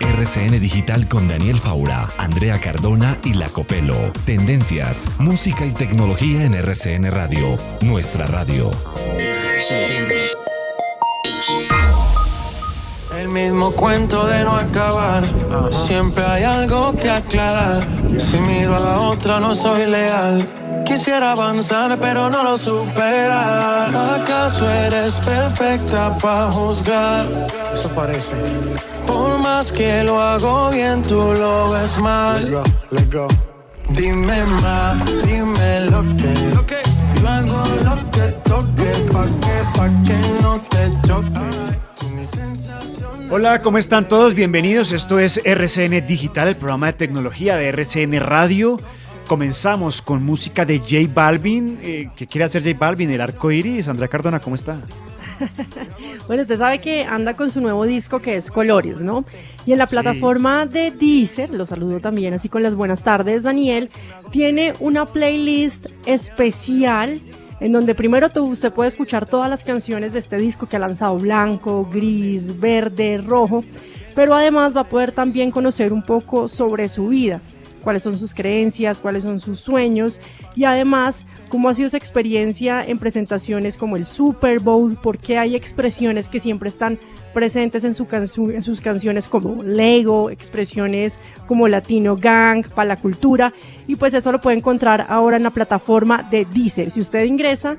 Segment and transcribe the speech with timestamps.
[0.00, 4.10] RCN Digital con Daniel Faura, Andrea Cardona y La Copelo.
[4.24, 8.70] Tendencias, música y tecnología en RCN Radio, nuestra radio.
[13.20, 15.22] El mismo cuento de no acabar.
[15.70, 17.86] Siempre hay algo que aclarar.
[18.18, 20.48] Si miro a la otra, no soy leal.
[20.86, 24.14] Quisiera avanzar, pero no lo supera.
[24.14, 27.26] ¿Acaso eres perfecta para juzgar?
[27.74, 28.36] Eso parece.
[29.06, 32.46] Por más que lo hago bien, tú lo ves mal.
[32.46, 33.28] Let go, let go.
[33.90, 34.96] Dime más,
[35.26, 36.80] dime lo que.
[37.20, 38.50] Yo hago lo que
[43.32, 44.34] Hola, ¿cómo están todos?
[44.34, 44.90] Bienvenidos.
[44.90, 48.76] Esto es RCN Digital, el programa de tecnología de RCN Radio.
[49.28, 51.78] Comenzamos con música de J Balvin.
[51.80, 53.08] Eh, ¿Qué quiere hacer J Balvin?
[53.08, 53.86] El arco iris.
[53.86, 54.80] Andrea Cardona, ¿cómo está?
[56.26, 59.24] bueno, usted sabe que anda con su nuevo disco que es Colores, ¿no?
[59.64, 63.90] Y en la plataforma de Deezer, lo saludo también así con las buenas tardes, Daniel,
[64.32, 67.20] tiene una playlist especial
[67.60, 71.18] en donde primero usted puede escuchar todas las canciones de este disco que ha lanzado
[71.18, 73.62] blanco, gris, verde, rojo,
[74.14, 77.40] pero además va a poder también conocer un poco sobre su vida,
[77.80, 80.20] cuáles son sus creencias, cuáles son sus sueños
[80.54, 85.56] y además cómo ha sido esa experiencia en presentaciones como el Super Bowl, porque hay
[85.56, 86.98] expresiones que siempre están
[87.34, 93.52] presentes en, su en sus canciones como Lego, expresiones como Latino Gang, para la cultura,
[93.86, 96.90] y pues eso lo puede encontrar ahora en la plataforma de Deezer.
[96.90, 97.76] Si usted ingresa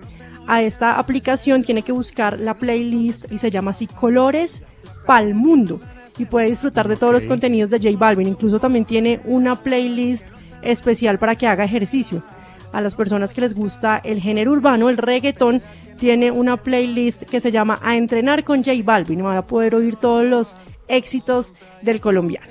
[0.48, 4.64] a esta aplicación, tiene que buscar la playlist y se llama así Colores
[5.06, 5.80] Pal Mundo
[6.18, 8.28] y puede disfrutar de todos los contenidos de J Balvin.
[8.28, 10.28] Incluso también tiene una playlist
[10.62, 12.24] especial para que haga ejercicio.
[12.72, 15.62] A las personas que les gusta el género urbano, el reggaetón,
[15.98, 19.24] tiene una playlist que se llama A Entrenar con J Balvin.
[19.24, 20.58] Van a poder oír todos los
[20.88, 22.48] éxitos del colombiano.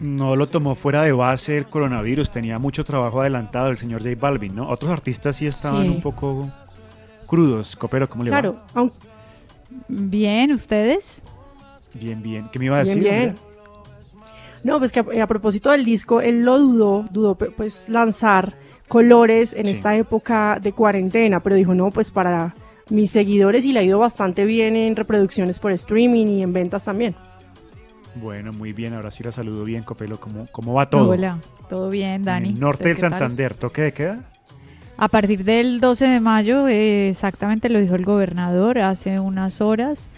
[0.00, 4.16] No lo tomó fuera de base el coronavirus, tenía mucho trabajo adelantado el señor J
[4.18, 4.68] Balvin, ¿no?
[4.68, 6.50] Otros artistas sí estaban un poco
[7.26, 7.76] crudos.
[7.76, 8.40] Copero, ¿cómo le va?
[8.40, 8.60] Claro,
[9.88, 11.22] bien, ¿ustedes?
[11.94, 12.48] Bien, bien.
[12.52, 13.02] ¿Qué me iba a decir?
[13.02, 13.36] Bien,
[14.62, 18.54] No, pues que a, propósito del disco, él lo dudó, dudó pues lanzar
[18.88, 22.54] colores en esta época de cuarentena, pero dijo, no, pues para
[22.90, 26.84] mis seguidores y le ha ido bastante bien en reproducciones por streaming y en ventas
[26.84, 27.14] también.
[28.16, 30.20] Bueno, muy bien, ahora sí la saludo bien, Copelo.
[30.20, 31.10] ¿Cómo, cómo va todo?
[31.10, 31.38] Hola,
[31.68, 32.52] todo bien, Dani.
[32.52, 34.24] norte del Santander, ¿toque de queda?
[34.96, 40.10] A partir del 12 de mayo, eh, exactamente lo dijo el gobernador hace unas horas,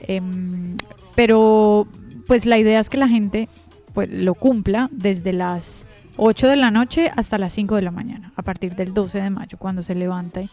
[0.00, 0.78] em,
[1.14, 1.86] pero
[2.26, 3.48] pues la idea es que la gente
[3.94, 5.86] pues, lo cumpla desde las
[6.16, 9.30] 8 de la noche hasta las 5 de la mañana, a partir del 12 de
[9.30, 10.48] mayo, cuando se levante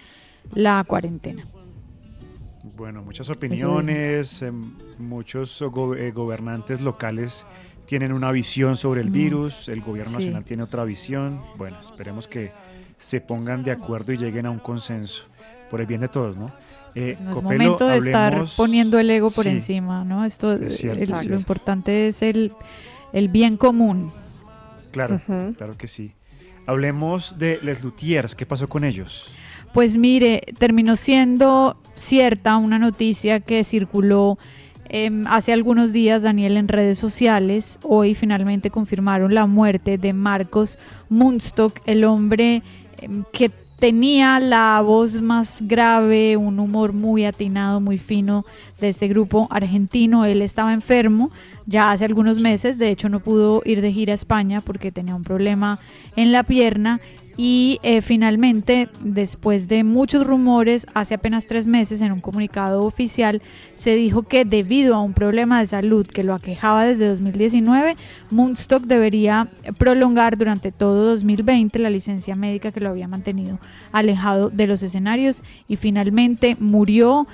[0.54, 1.44] la cuarentena.
[2.76, 7.46] Bueno, muchas opiniones, em, muchos eh, gobernantes locales
[7.86, 11.42] tienen una visión sobre el virus, el gobierno nacional tiene otra visión.
[11.58, 12.52] Bueno, esperemos que
[12.98, 15.26] se pongan de acuerdo y lleguen a un consenso
[15.72, 16.52] por el bien de todos, ¿no?
[16.96, 20.26] Eh, no es momento de estar poniendo el ego por encima, ¿no?
[20.26, 22.52] Esto, lo importante es el,
[23.14, 24.12] el bien común.
[24.92, 25.22] Claro,
[25.58, 26.14] claro que sí.
[26.66, 29.32] Hablemos de Les Luthiers, ¿qué pasó con ellos?
[29.74, 34.38] Pues mire, terminó siendo cierta una noticia que circuló
[34.88, 37.80] em, hace algunos días, Daniel, en redes sociales.
[37.84, 40.80] Hoy finalmente confirmaron la muerte de Marcos
[41.10, 42.64] Munstock, el hombre
[43.00, 48.46] em, que tenía la voz más grave, un humor muy atinado, muy fino
[48.80, 50.26] de este grupo argentino.
[50.26, 51.32] Él estaba enfermo
[51.66, 55.16] ya hace algunos meses, de hecho no pudo ir de gira a España porque tenía
[55.16, 55.80] un problema
[56.16, 57.00] en la pierna
[57.42, 63.42] y eh, finalmente, después de muchos rumores, hace apenas tres meses en un comunicado oficial
[63.76, 67.96] se dijo que debido a un problema de salud que lo aquejaba desde 2019,
[68.30, 69.48] Moonstock debería
[69.78, 73.58] prolongar durante todo 2020 la licencia médica que lo había mantenido
[73.94, 75.42] alejado de los escenarios.
[75.70, 77.26] Y finalmente murió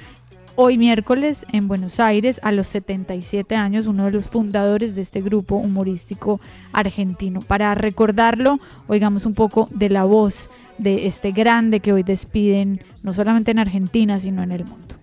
[0.56, 5.22] hoy miércoles en Buenos Aires a los 77 años, uno de los fundadores de este
[5.22, 6.40] grupo humorístico
[6.72, 7.42] argentino.
[7.42, 13.14] Para recordarlo, oigamos un poco de la voz de este grande que hoy despiden no
[13.14, 14.96] solamente en Argentina, sino en el mundo.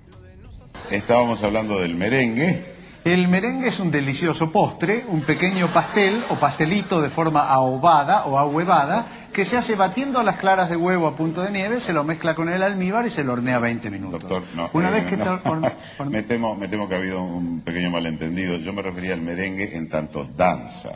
[0.91, 2.73] Estábamos hablando del merengue.
[3.05, 8.39] El merengue es un delicioso postre, un pequeño pastel o pastelito de forma ahobada o
[8.39, 12.05] ahuevada que se hace batiendo las claras de huevo a punto de nieve, se lo
[12.05, 14.21] mezcla con el almíbar y se lo hornea 20 minutos.
[14.21, 14.71] Doctor, no.
[14.73, 15.39] Una eh, vez que no.
[15.39, 18.57] te me, temo, me temo que ha habido un pequeño malentendido.
[18.59, 20.91] Yo me refería al merengue en tanto danza.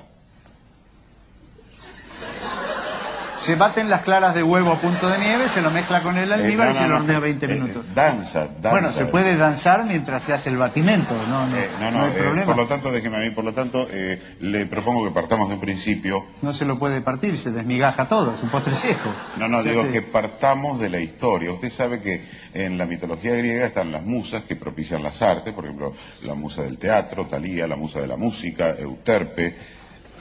[3.46, 6.32] Se baten las claras de huevo a punto de nieve, se lo mezcla con el
[6.32, 7.84] almíbar Eh, no, y se no, lo hornea 20 Eh, minutos.
[7.94, 8.70] danza, danza.
[8.70, 12.10] Bueno, se puede danzar mientras se hace el batimento, no, no, Eh, no, no hay
[12.10, 12.44] eh, problema.
[12.46, 15.54] por lo tanto, déjeme a mí, por lo tanto, eh, le propongo que partamos de
[15.54, 16.24] un principio.
[16.42, 19.10] No se lo puede partir, se desmigaja todo, es un postre seco.
[19.36, 21.52] No, no, Se digo hace- que partamos de la historia.
[21.52, 25.66] Usted sabe que en la mitología griega están las musas que propician las artes, por
[25.66, 25.94] ejemplo,
[26.24, 29.54] la musa del teatro, Talía, la musa de la música, Euterpe.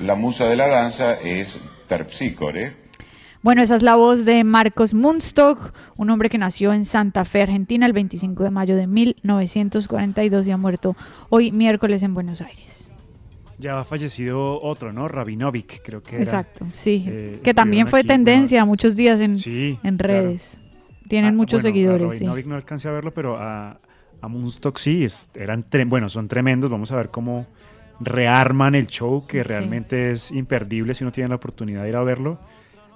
[0.01, 1.57] La musa de la danza es
[1.88, 2.85] Terpsícore.
[3.45, 7.44] Bueno, esa es la voz de Marcos Munstock, un hombre que nació en Santa Fe,
[7.44, 10.95] Argentina, el 25 de mayo de 1942 y ha muerto
[11.30, 12.89] hoy miércoles en Buenos Aires.
[13.59, 15.07] Ya ha fallecido otro, ¿no?
[15.07, 16.24] Rabinovic, creo que era.
[16.24, 20.13] Exacto, sí, Eh, que también fue aquí, tendencia muchos días en, Sí, en claro.
[20.24, 20.59] redes.
[21.07, 22.19] Tienen Ah, muchos bueno, a seguidores, sí.
[22.25, 23.77] Rabinovic no alcancé a verlo, pero a,
[24.21, 26.71] a Moonstock sí, es- eran bueno, son tremendos.
[26.71, 27.45] Vamos a ver cómo
[28.00, 29.48] rearman el show, que Sí.
[29.48, 32.39] realmente es imperdible si uno tiene la oportunidad de ir a verlo.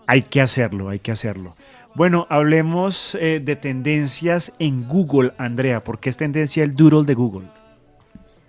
[0.10, 1.54] Hay que hacerlo, hay que hacerlo.
[1.94, 5.84] Bueno, hablemos eh, de tendencias en Google, Andrea.
[5.84, 7.46] ¿Por qué es tendencia el doodle de Google?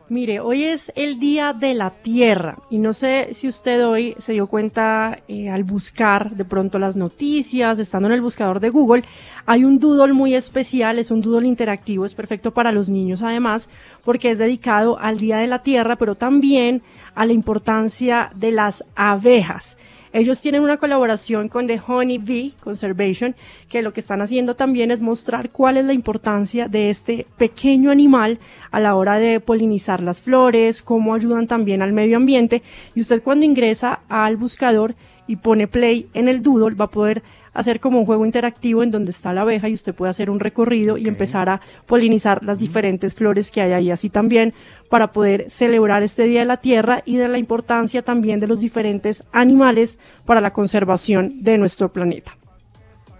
[0.09, 4.33] Mire, hoy es el Día de la Tierra y no sé si usted hoy se
[4.33, 9.05] dio cuenta eh, al buscar de pronto las noticias, estando en el buscador de Google,
[9.45, 13.69] hay un doodle muy especial, es un doodle interactivo, es perfecto para los niños además,
[14.03, 16.81] porque es dedicado al Día de la Tierra, pero también
[17.15, 19.77] a la importancia de las abejas.
[20.13, 23.37] Ellos tienen una colaboración con The Honey Bee Conservation,
[23.69, 27.93] que lo que están haciendo también es mostrar cuál es la importancia de este pequeño
[27.93, 28.41] animal
[28.73, 32.63] a la hora de polinizar las flores, cómo ayudan también al medio ambiente.
[32.97, 34.97] Y usted cuando ingresa al buscador
[35.29, 38.91] y pone play en el doodle va a poder hacer como un juego interactivo en
[38.91, 42.59] donde está la abeja y usted puede hacer un recorrido y empezar a polinizar las
[42.59, 43.91] diferentes flores que hay ahí.
[43.91, 44.55] Así también
[44.89, 48.61] para poder celebrar este Día de la Tierra y de la importancia también de los
[48.61, 52.37] diferentes animales para la conservación de nuestro planeta.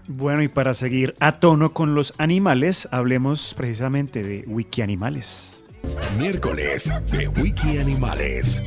[0.07, 5.61] Bueno, y para seguir a tono con los animales, hablemos precisamente de Wikianimales.
[6.17, 8.61] Miércoles de Wiki Animales.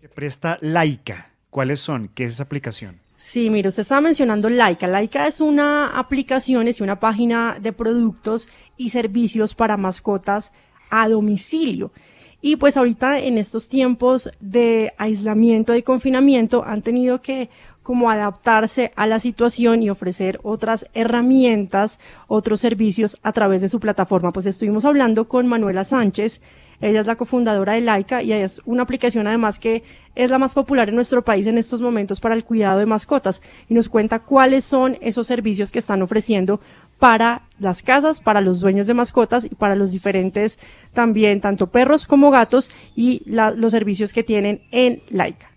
[0.00, 1.27] Que presta Laika.
[1.58, 2.08] ¿Cuáles son?
[2.14, 3.00] ¿Qué es esa aplicación?
[3.16, 4.86] Sí, mire, usted estaba mencionando Laika.
[4.86, 8.46] Laika es una aplicación, es una página de productos
[8.76, 10.52] y servicios para mascotas
[10.88, 11.90] a domicilio.
[12.40, 17.50] Y pues ahorita en estos tiempos de aislamiento y confinamiento han tenido que
[17.82, 23.80] como adaptarse a la situación y ofrecer otras herramientas, otros servicios a través de su
[23.80, 24.32] plataforma.
[24.32, 26.40] Pues estuvimos hablando con Manuela Sánchez,
[26.80, 29.82] ella es la cofundadora de Laika y es una aplicación además que
[30.18, 33.40] es la más popular en nuestro país en estos momentos para el cuidado de mascotas
[33.68, 36.60] y nos cuenta cuáles son esos servicios que están ofreciendo
[36.98, 40.58] para las casas, para los dueños de mascotas y para los diferentes
[40.92, 45.52] también, tanto perros como gatos y los servicios que tienen en Laika.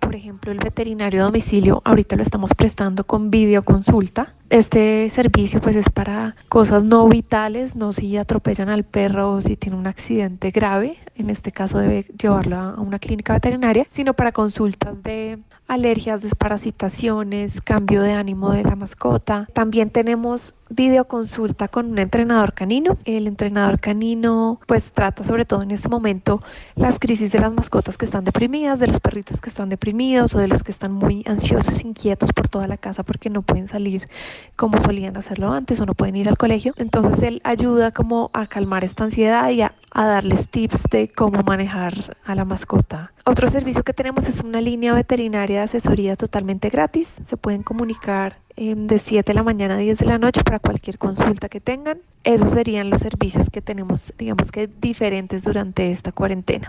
[0.00, 4.34] Por ejemplo, el veterinario a domicilio, ahorita lo estamos prestando con videoconsulta.
[4.50, 9.56] Este servicio pues es para cosas no vitales, no si atropellan al perro o si
[9.56, 14.32] tiene un accidente grave, en este caso debe llevarlo a una clínica veterinaria, sino para
[14.32, 19.48] consultas de alergias, desparasitaciones, cambio de ánimo de la mascota.
[19.54, 22.98] También tenemos videoconsulta con un entrenador canino.
[23.04, 26.42] El entrenador canino pues trata sobre todo en este momento
[26.74, 30.38] las crisis de las mascotas que están deprimidas, de los perritos que están deprimidos o
[30.38, 34.06] de los que están muy ansiosos, inquietos por toda la casa porque no pueden salir
[34.56, 36.74] como solían hacerlo antes o no pueden ir al colegio.
[36.76, 42.16] Entonces él ayuda como a calmar esta ansiedad y a, darles tips de cómo manejar
[42.24, 43.12] a la mascota.
[43.24, 47.08] Otro servicio que tenemos es una línea veterinaria de asesoría totalmente gratis.
[47.26, 50.58] Se pueden comunicar eh, de 7 de la mañana a 10 de la noche para
[50.58, 51.98] cualquier consulta que tengan.
[52.24, 56.68] Esos serían los servicios que tenemos, digamos que diferentes durante esta cuarentena.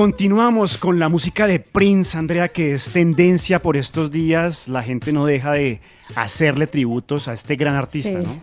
[0.00, 4.66] Continuamos con la música de Prince, Andrea, que es tendencia por estos días.
[4.66, 5.82] La gente no deja de
[6.16, 8.40] hacerle tributos a este gran artista, ¿no?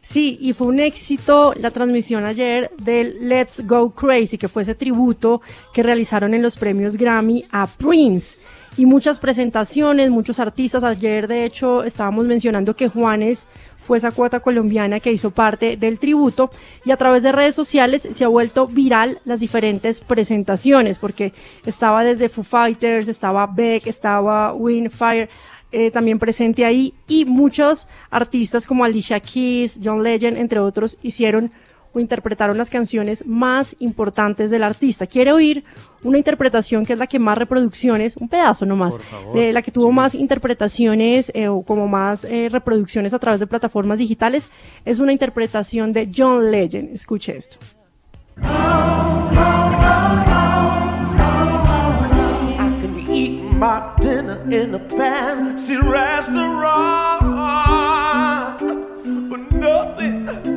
[0.00, 4.76] Sí, y fue un éxito la transmisión ayer del Let's Go Crazy, que fue ese
[4.76, 5.42] tributo
[5.74, 8.38] que realizaron en los premios Grammy a Prince.
[8.76, 10.84] Y muchas presentaciones, muchos artistas.
[10.84, 13.48] Ayer, de hecho, estábamos mencionando que Juanes
[13.88, 16.50] fue esa cuota colombiana que hizo parte del tributo
[16.84, 21.32] y a través de redes sociales se ha vuelto viral las diferentes presentaciones porque
[21.64, 25.30] estaba desde Foo Fighters, estaba Beck, estaba Windfire,
[25.72, 31.50] eh, también presente ahí y muchos artistas como Alicia Keys, John Legend, entre otros, hicieron
[31.92, 35.06] o interpretaron las canciones más importantes del artista.
[35.06, 35.64] Quiere oír
[36.02, 38.98] una interpretación que es la que más reproducciones, un pedazo nomás,
[39.34, 43.46] de la que tuvo más interpretaciones eh, o como más eh, reproducciones a través de
[43.46, 44.50] plataformas digitales,
[44.84, 46.94] es una interpretación de John Legend.
[46.94, 47.58] Escuche esto.
[59.58, 60.47] Nothing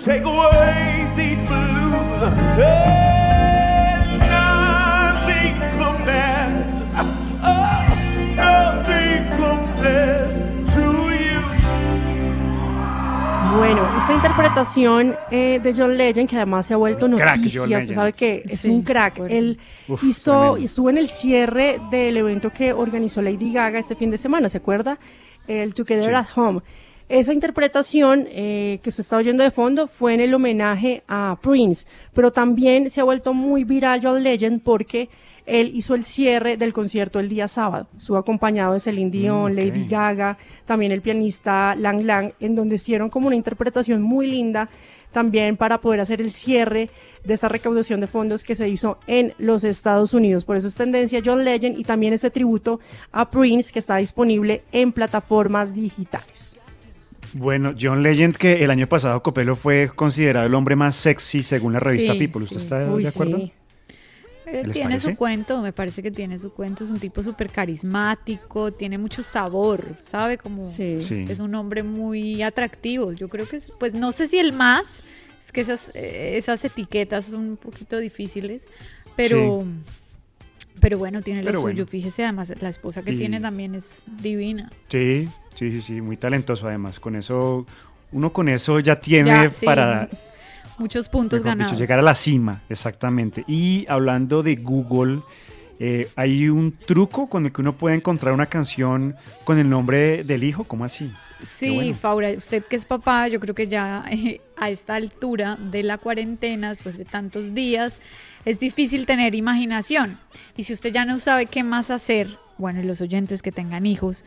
[0.00, 2.32] take away these blues.
[2.56, 6.90] Hey, nothing compares.
[7.44, 7.84] Oh,
[8.34, 10.36] nothing compares
[10.74, 11.42] to you.
[13.56, 18.12] Bueno, esta interpretación eh, de John Legend, que además se ha vuelto noticia, usted sabe
[18.14, 19.18] que es un crack.
[19.28, 24.10] Él Uf, hizo, estuvo en el cierre del evento que organizó Lady Gaga este fin
[24.10, 24.98] de semana, ¿se acuerda?
[25.46, 26.62] El Together at Home.
[27.10, 31.84] Esa interpretación eh, que usted está oyendo de fondo fue en el homenaje a Prince,
[32.14, 35.08] pero también se ha vuelto muy viral John Legend porque
[35.44, 37.88] él hizo el cierre del concierto el día sábado.
[37.98, 42.76] Estuvo acompañado de Celine Dion, mm, Lady Gaga, también el pianista Lang Lang, en donde
[42.76, 44.70] hicieron como una interpretación muy linda
[45.10, 46.90] también para poder hacer el cierre
[47.24, 50.44] de esta recaudación de fondos que se hizo en los Estados Unidos.
[50.44, 52.78] Por eso es tendencia John Legend y también este tributo
[53.10, 56.54] a Prince que está disponible en plataformas digitales.
[57.32, 61.72] Bueno, John Legend, que el año pasado Copelo fue considerado el hombre más sexy según
[61.72, 62.42] la revista People.
[62.42, 63.38] ¿Usted está de acuerdo?
[63.38, 63.52] Sí.
[64.52, 68.72] Eh, tiene su cuento, me parece que tiene su cuento, es un tipo súper carismático,
[68.72, 70.38] tiene mucho sabor, ¿sabe?
[70.38, 73.12] Como es un hombre muy atractivo.
[73.12, 75.04] Yo creo que es, pues no sé si el más,
[75.38, 78.62] es que esas, eh, esas etiquetas son un poquito difíciles,
[79.14, 79.64] pero,
[80.80, 81.86] pero bueno, tiene lo suyo.
[81.86, 84.70] Fíjese, además, la esposa que tiene también es divina.
[84.88, 87.00] Sí, Sí, sí, sí, muy talentoso además.
[87.00, 87.66] Con eso,
[88.12, 90.08] uno con eso ya tiene para...
[90.78, 91.78] Muchos puntos ganados.
[91.78, 93.44] llegar a la cima, exactamente.
[93.46, 95.20] Y hablando de Google,
[95.78, 100.24] eh, hay un truco con el que uno puede encontrar una canción con el nombre
[100.24, 101.12] del hijo, ¿cómo así?
[101.42, 105.82] Sí, Faura, usted que es papá, yo creo que ya eh, a esta altura de
[105.82, 108.00] la cuarentena, después de tantos días,
[108.44, 110.18] es difícil tener imaginación.
[110.56, 113.86] Y si usted ya no sabe qué más hacer, bueno, y los oyentes que tengan
[113.86, 114.24] hijos,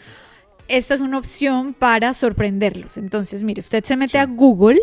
[0.67, 2.97] esta es una opción para sorprenderlos.
[2.97, 4.79] Entonces, mire, usted se mete a Google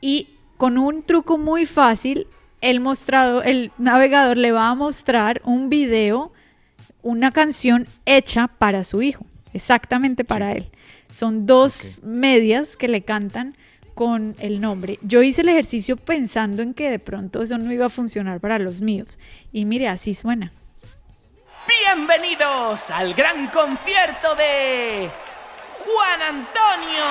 [0.00, 2.26] y con un truco muy fácil,
[2.60, 6.32] el mostrado, el navegador le va a mostrar un video,
[7.02, 9.24] una canción hecha para su hijo,
[9.58, 10.70] exactamente para él.
[11.10, 13.56] Son dos medias que le cantan
[13.94, 15.00] con el nombre.
[15.02, 18.60] Yo hice el ejercicio pensando en que de pronto eso no iba a funcionar para
[18.60, 19.18] los míos.
[19.52, 20.52] Y mire, así suena.
[21.66, 25.10] Bienvenidos al gran concierto de
[25.84, 27.06] Juan Antonio,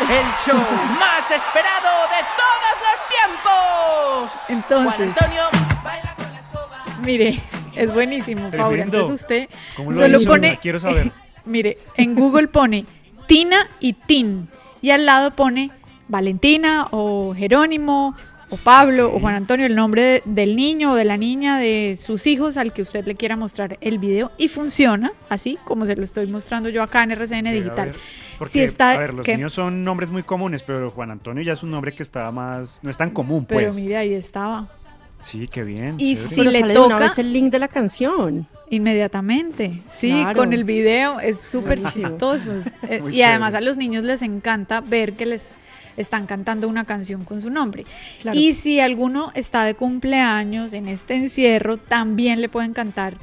[0.00, 0.56] el show
[1.00, 4.50] más esperado de todos los tiempos.
[4.50, 5.44] Entonces, Juan Antonio
[5.82, 6.84] baila con la escoba.
[7.00, 7.40] Mire,
[7.74, 8.82] es buenísimo, Paula.
[8.82, 10.58] Entonces usted solo pone.
[10.58, 11.12] Quiero saber.
[11.50, 12.86] Mire, en Google pone
[13.26, 14.48] Tina y Tin
[14.80, 15.70] y al lado pone
[16.08, 18.14] Valentina o Jerónimo
[18.50, 22.26] o Pablo o Juan Antonio, el nombre del niño o de la niña de sus
[22.26, 26.02] hijos al que usted le quiera mostrar el video y funciona así como se lo
[26.02, 27.94] estoy mostrando yo acá en RCN Digital.
[28.38, 31.70] porque, a ver, los niños son nombres muy comunes, pero Juan Antonio ya es un
[31.70, 33.60] nombre que estaba más, no es tan común, pues.
[33.60, 34.66] Pero mire, ahí estaba.
[35.20, 35.96] Sí, qué bien.
[35.98, 38.46] Y si le toca el link de la canción.
[38.72, 42.52] Inmediatamente, sí, con el video es súper chistoso.
[42.88, 45.52] Eh, y además a los niños les encanta ver que les
[45.96, 47.84] están cantando una canción con su nombre.
[48.32, 53.18] Y si alguno está de cumpleaños en este encierro, también le pueden cantar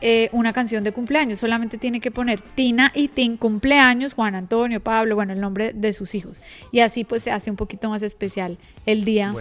[0.00, 1.40] eh, una canción de cumpleaños.
[1.40, 5.92] Solamente tiene que poner Tina y Tin cumpleaños, Juan Antonio, Pablo, bueno, el nombre de
[5.92, 6.42] sus hijos.
[6.70, 9.34] Y así pues se hace un poquito más especial el día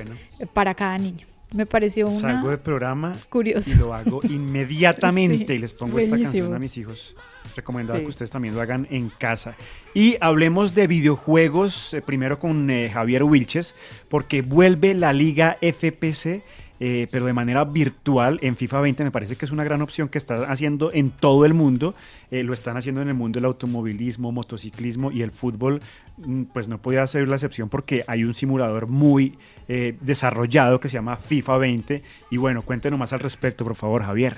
[0.53, 1.27] para cada niño.
[1.53, 2.17] Me pareció una...
[2.17, 3.71] Salgo del programa curioso.
[3.71, 7.15] y lo hago inmediatamente y les pongo esta canción a mis hijos.
[7.55, 9.55] Recomendado que ustedes también lo hagan en casa.
[9.93, 13.75] Y hablemos de videojuegos, eh, primero con eh, Javier Wilches,
[14.09, 16.43] porque vuelve la Liga FPC
[16.79, 20.09] eh, pero de manera virtual en FIFA 20 me parece que es una gran opción
[20.09, 21.95] que está haciendo en todo el mundo.
[22.31, 25.81] Eh, lo están haciendo en el mundo del automovilismo, motociclismo y el fútbol,
[26.17, 30.89] mm, pues no podía ser la excepción porque hay un simulador muy eh, desarrollado que
[30.89, 32.03] se llama FIFA 20.
[32.31, 34.37] Y bueno, cuéntenos más al respecto, por favor, Javier.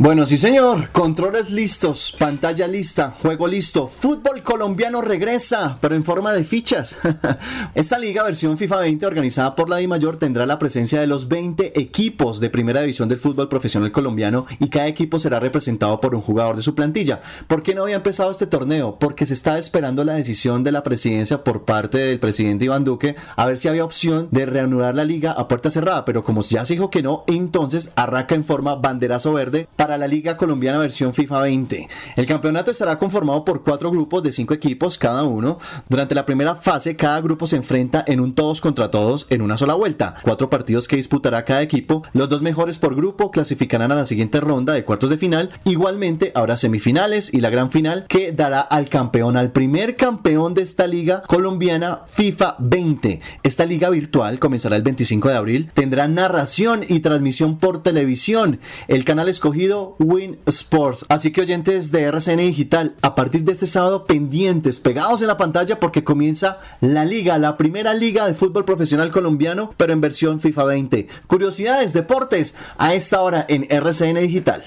[0.00, 6.32] Bueno, sí señor, controles listos, pantalla lista, juego listo, fútbol colombiano regresa, pero en forma
[6.32, 6.96] de fichas.
[7.74, 11.80] Esta liga versión FIFA 20 organizada por la DIMAYOR tendrá la presencia de los 20
[11.80, 16.22] equipos de primera división del fútbol profesional colombiano y cada equipo será representado por un
[16.22, 17.20] jugador de su plantilla.
[17.48, 19.00] ¿Por qué no había empezado este torneo?
[19.00, 23.16] Porque se está esperando la decisión de la presidencia por parte del presidente Iván Duque
[23.34, 26.64] a ver si había opción de reanudar la liga a puerta cerrada, pero como ya
[26.64, 31.14] se dijo que no, entonces arranca en forma banderazo verde para la Liga Colombiana versión
[31.14, 31.88] FIFA 20.
[32.16, 35.58] El campeonato estará conformado por cuatro grupos de cinco equipos cada uno.
[35.88, 39.56] Durante la primera fase, cada grupo se enfrenta en un todos contra todos en una
[39.56, 40.16] sola vuelta.
[40.22, 42.02] Cuatro partidos que disputará cada equipo.
[42.12, 45.50] Los dos mejores por grupo clasificarán a la siguiente ronda de cuartos de final.
[45.64, 50.62] Igualmente habrá semifinales y la gran final que dará al campeón, al primer campeón de
[50.62, 53.20] esta liga colombiana FIFA 20.
[53.42, 55.70] Esta liga virtual comenzará el 25 de abril.
[55.72, 58.60] Tendrá narración y transmisión por televisión.
[58.88, 61.06] El canal escogido Win Sports.
[61.08, 65.36] Así que oyentes de RCN Digital, a partir de este sábado pendientes, pegados en la
[65.36, 70.40] pantalla porque comienza la liga, la primera liga de fútbol profesional colombiano, pero en versión
[70.40, 71.08] FIFA 20.
[71.26, 74.64] Curiosidades, deportes, a esta hora en RCN Digital.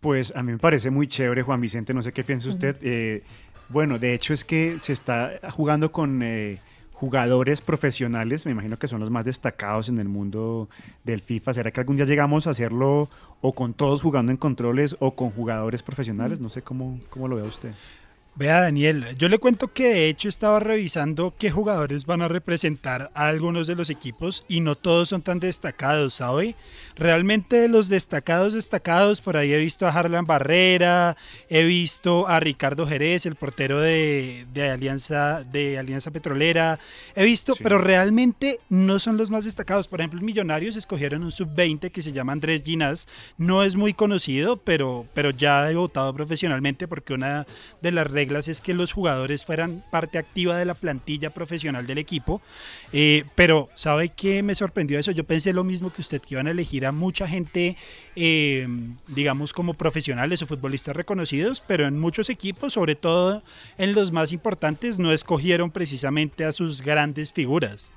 [0.00, 2.76] Pues a mí me parece muy chévere, Juan Vicente, no sé qué piensa usted.
[2.82, 3.22] Eh,
[3.68, 6.22] bueno, de hecho es que se está jugando con...
[6.22, 6.60] Eh,
[7.04, 10.70] jugadores profesionales, me imagino que son los más destacados en el mundo
[11.04, 11.52] del FIFA.
[11.52, 13.10] ¿Será que algún día llegamos a hacerlo
[13.42, 16.40] o con todos jugando en controles o con jugadores profesionales?
[16.40, 17.72] No sé cómo, cómo lo ve usted.
[18.36, 23.12] Vea Daniel, yo le cuento que de hecho estaba revisando qué jugadores van a representar
[23.14, 26.56] a algunos de los equipos y no todos son tan destacados, ¿sabe?
[26.96, 31.16] Realmente los destacados destacados, por ahí he visto a Harlan Barrera,
[31.48, 36.80] he visto a Ricardo Jerez, el portero de, Alianza, de Alianza Petrolera,
[37.14, 39.86] he visto, pero realmente no son los más destacados.
[39.86, 43.06] Por ejemplo, Millonarios escogieron un sub-20 que se llama Andrés Ginás,
[43.38, 47.46] no es muy conocido, pero, pero ya ha debutado profesionalmente porque una
[47.80, 52.40] de las es que los jugadores fueran parte activa de la plantilla profesional del equipo.
[52.92, 55.10] Eh, pero, ¿sabe qué me sorprendió eso?
[55.12, 57.76] Yo pensé lo mismo que usted, que iban a elegir a mucha gente,
[58.16, 58.66] eh,
[59.08, 63.42] digamos, como profesionales o futbolistas reconocidos, pero en muchos equipos, sobre todo
[63.78, 67.92] en los más importantes, no escogieron precisamente a sus grandes figuras.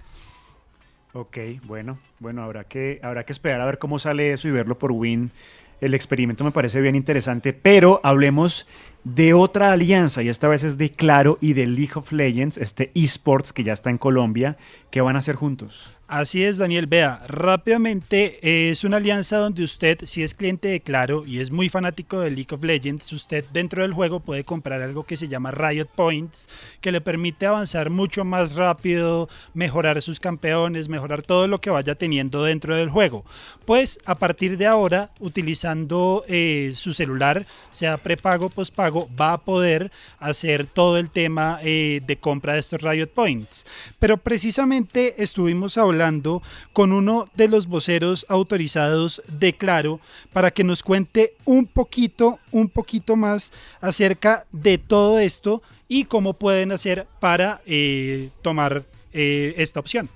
[1.13, 4.77] Ok, bueno, bueno, habrá que, habrá que esperar a ver cómo sale eso y verlo
[4.77, 5.31] por Win.
[5.79, 8.67] El experimento me parece bien interesante, pero hablemos
[9.15, 12.91] de otra alianza, y esta vez es de Claro y de League of Legends, este
[12.93, 14.57] esports que ya está en Colombia,
[14.91, 15.91] que van a hacer juntos.
[16.07, 16.87] Así es, Daniel.
[16.87, 21.67] Vea, rápidamente es una alianza donde usted, si es cliente de Claro y es muy
[21.67, 25.51] fanático de League of Legends, usted dentro del juego puede comprar algo que se llama
[25.51, 26.47] Riot Points,
[26.79, 31.93] que le permite avanzar mucho más rápido, mejorar sus campeones, mejorar todo lo que vaya
[31.95, 33.25] teniendo dentro del juego.
[33.65, 39.91] Pues a partir de ahora, utilizando eh, su celular, sea prepago, pospago, va a poder
[40.19, 43.65] hacer todo el tema eh, de compra de estos Riot Points.
[43.99, 46.41] Pero precisamente estuvimos hablando
[46.73, 49.99] con uno de los voceros autorizados de Claro
[50.33, 56.33] para que nos cuente un poquito, un poquito más acerca de todo esto y cómo
[56.33, 60.09] pueden hacer para eh, tomar eh, esta opción.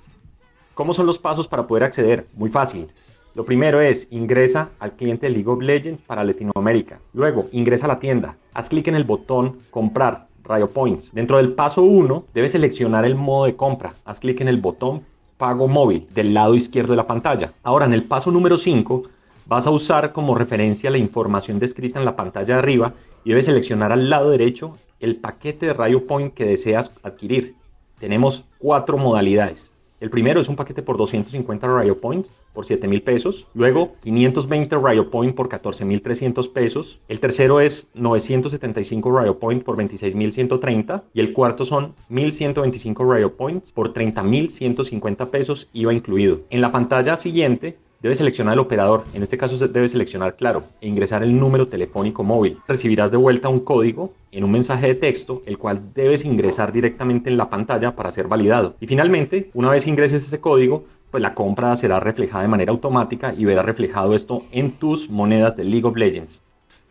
[0.73, 2.27] ¿Cómo son los pasos para poder acceder?
[2.33, 2.89] Muy fácil.
[3.33, 6.99] Lo primero es ingresa al cliente League of Legends para Latinoamérica.
[7.13, 8.35] Luego ingresa a la tienda.
[8.53, 11.13] Haz clic en el botón comprar Rayo Points.
[11.13, 13.93] Dentro del paso 1 debes seleccionar el modo de compra.
[14.03, 15.05] Haz clic en el botón
[15.37, 17.53] pago móvil del lado izquierdo de la pantalla.
[17.63, 19.03] Ahora en el paso número 5
[19.45, 23.45] vas a usar como referencia la información descrita en la pantalla de arriba y debes
[23.45, 27.55] seleccionar al lado derecho el paquete de Radio Point que deseas adquirir.
[27.97, 29.70] Tenemos cuatro modalidades.
[30.01, 33.45] El primero es un paquete por 250 Rayo Points por 7 mil pesos.
[33.53, 36.99] Luego 520 Rayo Point por 14 mil 300 pesos.
[37.07, 41.03] El tercero es 975 Rayo Point por 26 mil 130.
[41.13, 46.39] Y el cuarto son 1125 Rayo Points por 30 mil 150 pesos, IVA incluido.
[46.49, 50.87] En la pantalla siguiente Debes seleccionar el operador, en este caso debes seleccionar Claro, e
[50.87, 52.57] ingresar el número telefónico móvil.
[52.67, 57.29] Recibirás de vuelta un código en un mensaje de texto, el cual debes ingresar directamente
[57.29, 58.75] en la pantalla para ser validado.
[58.79, 63.35] Y finalmente, una vez ingreses ese código, pues la compra será reflejada de manera automática
[63.37, 66.41] y verá reflejado esto en tus monedas de League of Legends.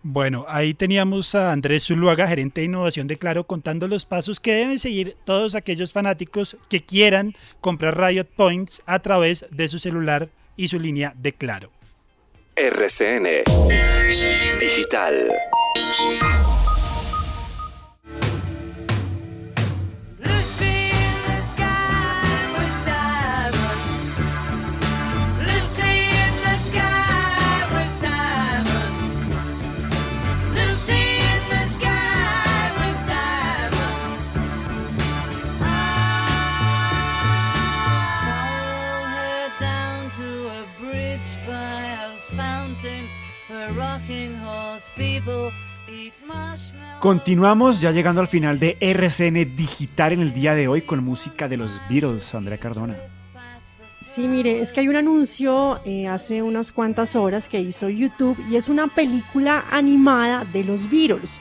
[0.04, 4.52] Bueno, ahí teníamos a Andrés Zuluaga, gerente de innovación de Claro, contando los pasos que
[4.52, 10.28] deben seguir todos aquellos fanáticos que quieran comprar Riot Points a través de su celular
[10.56, 11.70] y su línea de Claro.
[12.56, 13.44] RCN
[14.58, 15.28] Digital.
[47.00, 51.48] Continuamos ya llegando al final de RCN Digital en el día de hoy con música
[51.48, 52.96] de los Beatles, Andrea Cardona.
[54.06, 58.36] Sí, mire, es que hay un anuncio eh, hace unas cuantas horas que hizo YouTube
[58.50, 61.38] y es una película animada de los Beatles.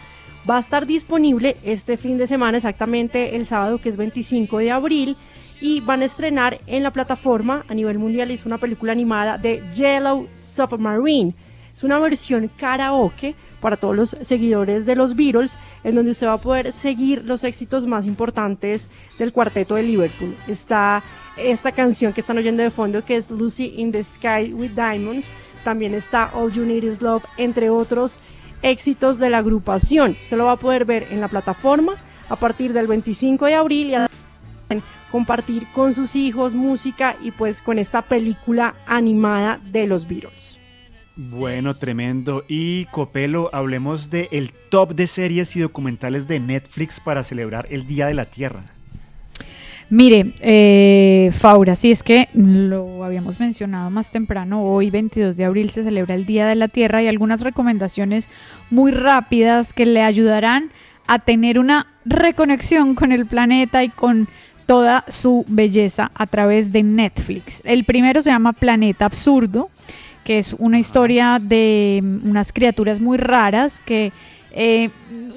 [0.49, 4.71] Va a estar disponible este fin de semana, exactamente el sábado que es 25 de
[4.71, 5.17] abril,
[5.59, 8.31] y van a estrenar en la plataforma a nivel mundial.
[8.31, 11.35] Es una película animada de Yellow Submarine.
[11.73, 16.33] Es una versión karaoke para todos los seguidores de los Beatles, en donde usted va
[16.33, 20.35] a poder seguir los éxitos más importantes del cuarteto de Liverpool.
[20.47, 21.03] Está
[21.37, 25.31] esta canción que están oyendo de fondo, que es Lucy in the Sky with Diamonds.
[25.63, 28.19] También está All You Need Is Love, entre otros
[28.61, 30.17] éxitos de la agrupación.
[30.21, 31.95] Se lo va a poder ver en la plataforma
[32.29, 33.93] a partir del 25 de abril
[34.69, 40.58] y compartir con sus hijos música y pues con esta película animada de los Beatles.
[41.19, 42.45] Bueno, tremendo.
[42.47, 47.85] Y Copelo, hablemos de el top de series y documentales de Netflix para celebrar el
[47.85, 48.63] Día de la Tierra.
[49.89, 55.71] Mire, eh, Faura, si es que lo habíamos mencionado más temprano, hoy 22 de abril
[55.71, 58.29] se celebra el Día de la Tierra y algunas recomendaciones
[58.69, 60.69] muy rápidas que le ayudarán
[61.05, 64.29] a tener una reconexión con el planeta y con
[64.67, 67.61] toda su belleza a través de Netflix.
[67.65, 69.69] El primero se llama Planeta Absurdo
[70.29, 74.11] que es una historia de unas criaturas muy raras que
[74.51, 74.91] eh,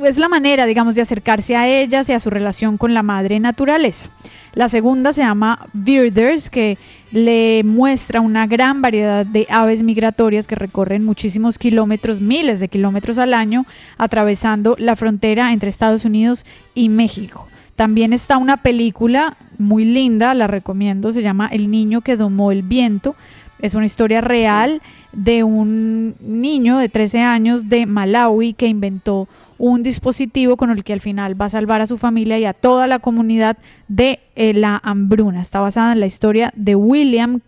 [0.04, 3.40] es la manera, digamos, de acercarse a ellas y a su relación con la madre
[3.40, 4.10] naturaleza.
[4.52, 6.76] La segunda se llama Birders, que
[7.10, 13.16] le muestra una gran variedad de aves migratorias que recorren muchísimos kilómetros, miles de kilómetros
[13.16, 13.64] al año,
[13.96, 17.48] atravesando la frontera entre Estados Unidos y México.
[17.76, 22.62] También está una película muy linda, la recomiendo, se llama El niño que domó el
[22.62, 23.16] viento
[23.62, 29.84] es una historia real de un niño de 13 años de Malawi que inventó un
[29.84, 32.88] dispositivo con el que al final va a salvar a su familia y a toda
[32.88, 35.40] la comunidad de eh, la hambruna.
[35.40, 37.40] Está basada en la historia de William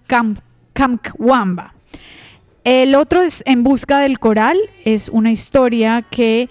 [0.72, 1.74] Kamkwamba.
[2.62, 6.48] El otro es En Busca del Coral, es una historia que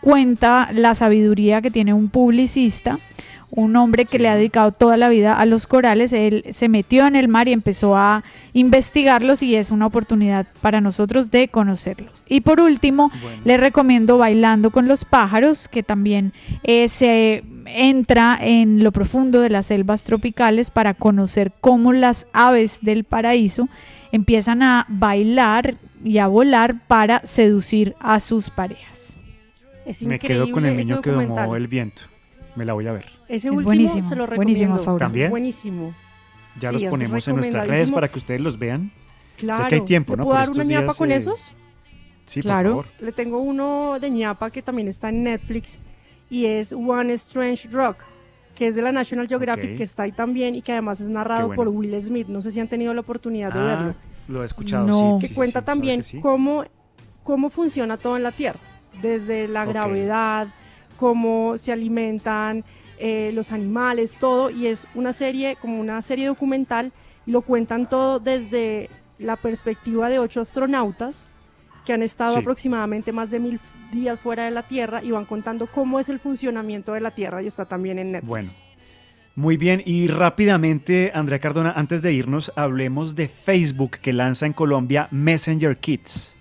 [0.00, 2.98] cuenta la sabiduría que tiene un publicista
[3.50, 6.12] un hombre que le ha dedicado toda la vida a los corales.
[6.12, 10.80] Él se metió en el mar y empezó a investigarlos y es una oportunidad para
[10.80, 12.24] nosotros de conocerlos.
[12.28, 13.10] Y por último,
[13.44, 16.32] le recomiendo Bailando con los pájaros, que también
[16.62, 22.78] eh, se entra en lo profundo de las selvas tropicales para conocer cómo las aves
[22.82, 23.68] del paraíso
[24.12, 29.20] empiezan a bailar y a volar para seducir a sus parejas.
[30.02, 32.02] Me quedo con el niño que domó el viento.
[32.58, 33.06] Me la voy a ver.
[33.28, 35.30] Ese es buenísimo, se lo buenísimo, ¿También?
[35.30, 35.94] Buenísimo.
[36.58, 38.90] Ya los ponemos en nuestras redes para que ustedes los vean.
[39.36, 39.62] Claro.
[39.62, 40.24] Ya que hay tiempo, ¿no?
[40.24, 41.54] ¿Puedo dar una ñapa con esos?
[42.26, 42.74] Sí, claro.
[42.74, 43.00] Por favor.
[43.04, 45.78] Le tengo uno de ñapa que también está en Netflix
[46.28, 47.98] y es One Strange Rock,
[48.56, 51.54] que es de la National Geographic, que está ahí también y que además es narrado
[51.54, 52.26] por Will Smith.
[52.26, 53.94] No sé si han tenido la oportunidad de ah, verlo.
[54.26, 55.28] Lo he escuchado, sí.
[55.28, 56.64] Que cuenta también cómo,
[57.22, 58.58] cómo funciona todo en la Tierra,
[59.00, 60.48] desde la gravedad,
[60.98, 62.64] cómo se alimentan
[62.98, 66.92] eh, los animales, todo, y es una serie, como una serie documental,
[67.26, 71.26] lo cuentan todo desde la perspectiva de ocho astronautas
[71.86, 73.60] que han estado aproximadamente más de mil
[73.92, 77.42] días fuera de la Tierra y van contando cómo es el funcionamiento de la Tierra
[77.42, 78.28] y está también en Netflix.
[78.28, 78.50] Bueno,
[79.36, 84.52] Muy bien, y rápidamente, Andrea Cardona, antes de irnos, hablemos de Facebook que lanza en
[84.52, 86.37] Colombia Messenger Kids.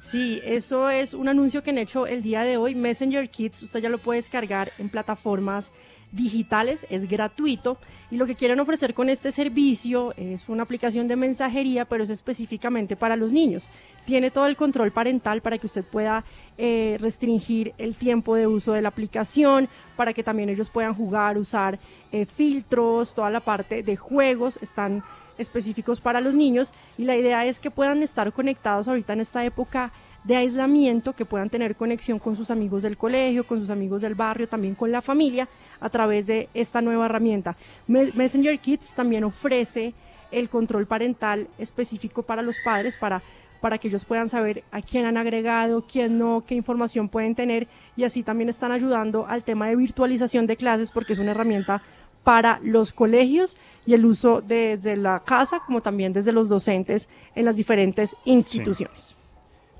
[0.00, 2.74] Sí, eso es un anuncio que han hecho el día de hoy.
[2.74, 5.70] Messenger Kids, usted ya lo puede descargar en plataformas
[6.12, 7.78] digitales, es gratuito
[8.10, 12.10] y lo que quieren ofrecer con este servicio es una aplicación de mensajería, pero es
[12.10, 13.70] específicamente para los niños.
[14.06, 16.24] Tiene todo el control parental para que usted pueda
[16.58, 21.38] eh, restringir el tiempo de uso de la aplicación, para que también ellos puedan jugar,
[21.38, 21.78] usar
[22.10, 25.04] eh, filtros, toda la parte de juegos están
[25.40, 29.44] específicos para los niños y la idea es que puedan estar conectados ahorita en esta
[29.44, 29.92] época
[30.24, 34.14] de aislamiento, que puedan tener conexión con sus amigos del colegio, con sus amigos del
[34.14, 35.48] barrio, también con la familia
[35.80, 37.56] a través de esta nueva herramienta.
[37.86, 39.94] Messenger Kids también ofrece
[40.30, 43.22] el control parental específico para los padres para
[43.60, 47.68] para que ellos puedan saber a quién han agregado, quién no, qué información pueden tener
[47.96, 51.82] y así también están ayudando al tema de virtualización de clases porque es una herramienta
[52.24, 53.56] para los colegios
[53.86, 59.16] y el uso desde la casa como también desde los docentes en las diferentes instituciones.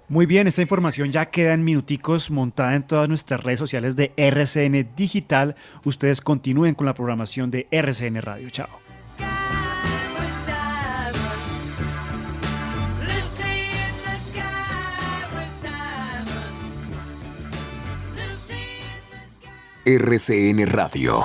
[0.08, 4.12] Muy bien, esta información ya queda en minuticos montada en todas nuestras redes sociales de
[4.16, 5.54] RCN Digital.
[5.84, 8.50] Ustedes continúen con la programación de RCN Radio.
[8.50, 8.68] Chao.
[19.84, 21.24] RCN Radio.